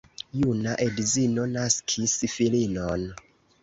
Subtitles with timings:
[0.37, 3.11] Juna edzino naskis filinon.